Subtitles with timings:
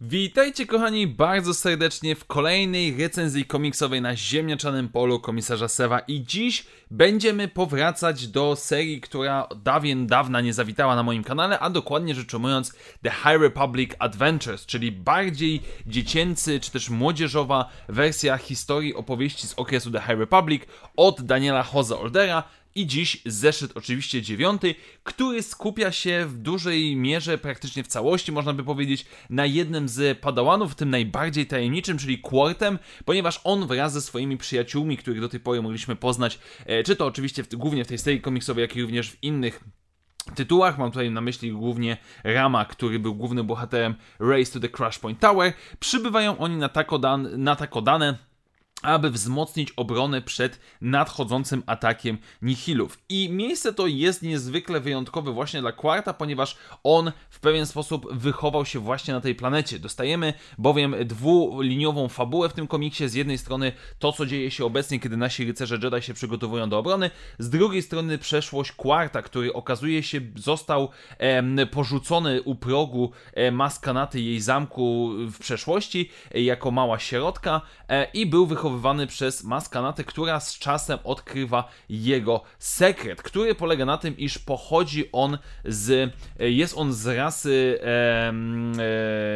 [0.00, 5.98] Witajcie kochani bardzo serdecznie w kolejnej recenzji komiksowej na ziemniaczanym polu komisarza Sewa.
[5.98, 11.70] I dziś będziemy powracać do serii, która dawien dawna nie zawitała na moim kanale, a
[11.70, 12.72] dokładnie rzecz ujmując
[13.02, 19.90] The High Republic Adventures, czyli bardziej dziecięcy czy też młodzieżowa wersja historii opowieści z okresu
[19.90, 20.62] The High Republic
[20.96, 22.42] od Daniela Hoza Ordera,
[22.78, 28.52] i dziś zeszyt oczywiście dziewiąty, który skupia się w dużej mierze, praktycznie w całości można
[28.52, 34.00] by powiedzieć, na jednym z padałanów, tym najbardziej tajemniczym, czyli Quartem, ponieważ on wraz ze
[34.00, 37.88] swoimi przyjaciółmi, których do tej pory mogliśmy poznać, e, czy to oczywiście w, głównie w
[37.88, 39.64] tej serii komiksowej, jak i również w innych
[40.34, 40.78] tytułach.
[40.78, 45.20] Mam tutaj na myśli głównie Rama, który był głównym bohaterem Race to the Crash Point
[45.20, 45.52] Tower.
[45.80, 48.27] Przybywają oni na Takodan, na Takodane
[48.82, 52.98] aby wzmocnić obronę przed nadchodzącym atakiem Nihilów.
[53.08, 58.66] I miejsce to jest niezwykle wyjątkowe właśnie dla Quarta, ponieważ on w pewien sposób wychował
[58.66, 59.78] się właśnie na tej planecie.
[59.78, 63.08] Dostajemy bowiem dwuliniową fabułę w tym komiksie.
[63.08, 66.78] Z jednej strony to, co dzieje się obecnie, kiedy nasi rycerze Jedi się przygotowują do
[66.78, 70.88] obrony, z drugiej strony przeszłość Quarta, który okazuje się został
[71.70, 78.26] porzucony u progu e, maskanaty jej zamku w przeszłości e, jako mała sierotka e, i
[78.26, 84.16] był wychowany wychowywany przez Maskanatę, która z czasem odkrywa jego sekret, który polega na tym,
[84.16, 88.32] iż pochodzi on z, jest on z rasy, e,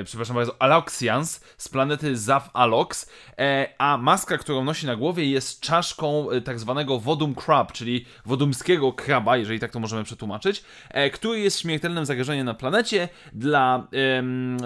[0.00, 5.30] e, przepraszam bardzo, Aloxians, z planety Zav Alox, e, a maska, którą nosi na głowie
[5.30, 10.64] jest czaszką e, tak zwanego Wodum Crab, czyli wodumskiego kraba, jeżeli tak to możemy przetłumaczyć,
[10.90, 13.86] e, który jest śmiertelnym zagrożeniem na planecie dla,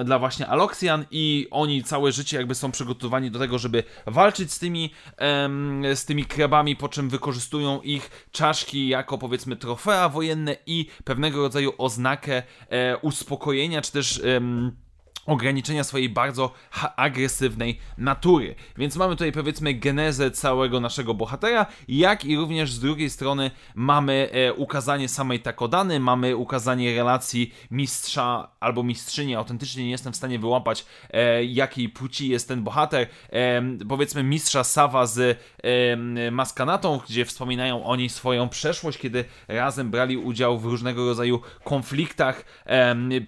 [0.04, 4.58] dla właśnie Aloxian i oni całe życie jakby są przygotowani do tego, żeby walczyć z
[4.58, 10.86] tymi, em, z tymi krabami, po czym wykorzystują ich czaszki jako powiedzmy trofea wojenne i
[11.04, 14.22] pewnego rodzaju oznakę e, uspokojenia, czy też.
[14.24, 14.87] Em,
[15.28, 16.52] ograniczenia swojej bardzo
[16.96, 18.54] agresywnej natury.
[18.76, 24.30] Więc mamy tutaj powiedzmy genezę całego naszego bohatera, jak i również z drugiej strony mamy
[24.32, 29.34] e, ukazanie samej Takodany, mamy ukazanie relacji mistrza albo mistrzyni.
[29.34, 33.06] Autentycznie nie jestem w stanie wyłapać e, jakiej płci jest ten bohater.
[33.32, 40.16] E, powiedzmy mistrza Sawa z e, Maskanatą, gdzie wspominają oni swoją przeszłość, kiedy razem brali
[40.16, 42.44] udział w różnego rodzaju konfliktach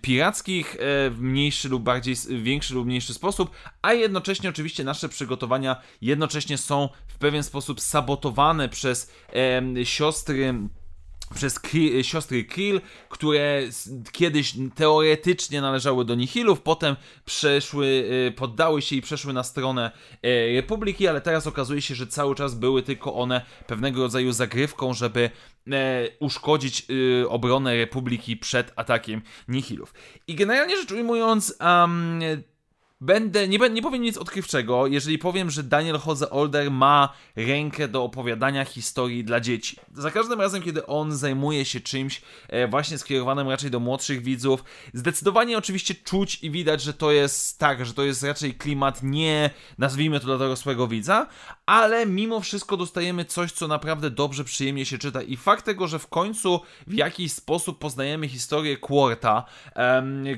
[0.02, 3.50] pirackich, e, mniejszy lub bardziej większy lub mniejszy sposób,
[3.82, 10.54] a jednocześnie oczywiście nasze przygotowania jednocześnie są w pewien sposób sabotowane przez e, siostry
[11.34, 11.60] przez
[12.02, 13.62] siostry Krill, które
[14.12, 19.90] kiedyś teoretycznie należały do Nihilów, potem przeszły, e, poddały się i przeszły na stronę
[20.22, 24.94] e, Republiki, ale teraz okazuje się, że cały czas były tylko one pewnego rodzaju zagrywką,
[24.94, 25.30] żeby
[25.70, 26.86] e, uszkodzić
[27.28, 29.94] obronę Republiki przed atakiem Nihilów.
[30.26, 32.20] I generalnie rzecz ujmując, um,
[33.02, 38.04] Będę, nie, nie powiem nic odkrywczego, jeżeli powiem, że Daniel Jose Older ma rękę do
[38.04, 39.76] opowiadania historii dla dzieci.
[39.94, 44.64] Za każdym razem, kiedy on zajmuje się czymś e, właśnie skierowanym raczej do młodszych widzów,
[44.94, 49.50] zdecydowanie oczywiście czuć i widać, że to jest tak, że to jest raczej klimat nie,
[49.78, 51.26] nazwijmy to dla dorosłego widza,
[51.66, 55.98] ale mimo wszystko dostajemy coś, co naprawdę dobrze, przyjemnie się czyta i fakt tego, że
[55.98, 59.44] w końcu w jakiś sposób poznajemy historię Quarta,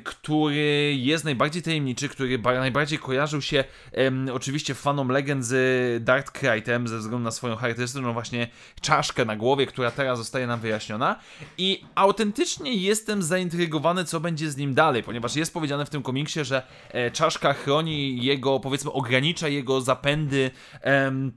[0.04, 6.88] który jest najbardziej tajemniczy, który najbardziej kojarzył się em, oczywiście fanom legend z Dark Kritem
[6.88, 8.48] ze względu na swoją charakterystyczną właśnie
[8.80, 11.16] czaszkę na głowie, która teraz zostaje nam wyjaśniona.
[11.58, 16.44] I autentycznie jestem zaintrygowany, co będzie z nim dalej, ponieważ jest powiedziane w tym komiksie,
[16.44, 21.32] że e, czaszka chroni jego, powiedzmy, ogranicza jego zapędy em,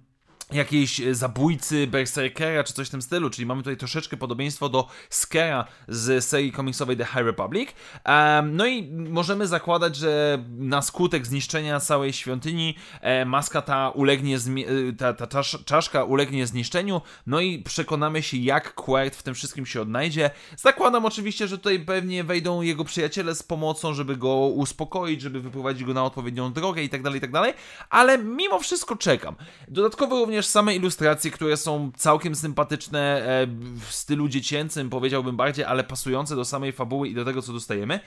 [0.52, 4.88] jakiejś e, zabójcy, berserkera czy coś w tym stylu, czyli mamy tutaj troszeczkę podobieństwo do
[5.10, 7.70] Skera z serii komiksowej The High Republic.
[8.44, 14.94] No i możemy zakładać, że na skutek zniszczenia całej świątyni e, maska ta ulegnie, e,
[14.98, 19.66] ta, ta czasz, czaszka ulegnie zniszczeniu, no i przekonamy się jak Quert w tym wszystkim
[19.66, 20.32] się odnajdzie.
[20.58, 25.84] Zakładam oczywiście, że tutaj pewnie wejdą jego przyjaciele z pomocą, żeby go uspokoić, żeby wyprowadzić
[25.84, 27.54] go na odpowiednią drogę i tak dalej, i tak dalej,
[27.90, 29.36] ale mimo wszystko czekam.
[29.68, 33.48] Dodatkowo również również same ilustracje, które są całkiem sympatyczne e,
[33.90, 38.00] w stylu dziecięcym, powiedziałbym bardziej, ale pasujące do samej fabuły i do tego, co dostajemy.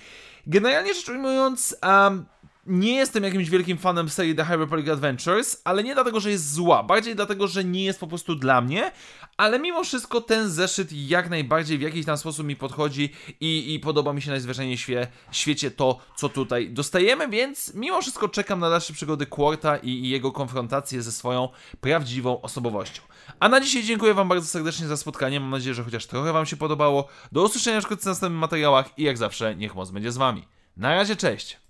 [0.46, 2.26] Generalnie rzecz ujmując, um,
[2.68, 6.82] nie jestem jakimś wielkim fanem serii The Hyperbolic Adventures, ale nie dlatego, że jest zła,
[6.82, 8.92] bardziej dlatego, że nie jest po prostu dla mnie,
[9.36, 13.80] ale mimo wszystko ten zeszyt jak najbardziej w jakiś tam sposób mi podchodzi i, i
[13.80, 18.60] podoba mi się najzwyczajniej w świe, świecie to, co tutaj dostajemy, więc mimo wszystko czekam
[18.60, 21.48] na dalsze przygody Quarta i, i jego konfrontację ze swoją
[21.80, 23.02] prawdziwą osobowością.
[23.40, 25.40] A na dzisiaj dziękuję Wam bardzo serdecznie za spotkanie.
[25.40, 27.08] Mam nadzieję, że chociaż trochę Wam się podobało.
[27.32, 30.44] Do usłyszenia w następnych materiałach i jak zawsze niech moc będzie z Wami.
[30.76, 31.67] Na razie, cześć!